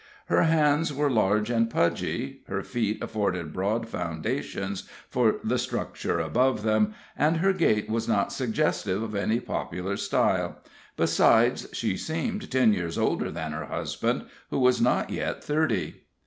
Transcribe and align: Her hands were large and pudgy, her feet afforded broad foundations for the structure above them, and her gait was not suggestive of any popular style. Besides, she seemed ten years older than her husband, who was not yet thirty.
Her 0.29 0.41
hands 0.45 0.91
were 0.91 1.11
large 1.11 1.51
and 1.51 1.69
pudgy, 1.69 2.41
her 2.47 2.63
feet 2.63 3.03
afforded 3.03 3.53
broad 3.53 3.87
foundations 3.87 4.89
for 5.11 5.35
the 5.43 5.59
structure 5.59 6.19
above 6.19 6.63
them, 6.63 6.95
and 7.15 7.37
her 7.37 7.53
gait 7.53 7.87
was 7.87 8.07
not 8.07 8.33
suggestive 8.33 9.03
of 9.03 9.13
any 9.13 9.39
popular 9.39 9.95
style. 9.97 10.57
Besides, 10.97 11.67
she 11.73 11.97
seemed 11.97 12.49
ten 12.49 12.73
years 12.73 12.97
older 12.97 13.29
than 13.29 13.51
her 13.51 13.65
husband, 13.65 14.25
who 14.49 14.57
was 14.57 14.81
not 14.81 15.11
yet 15.11 15.43
thirty. 15.43 16.01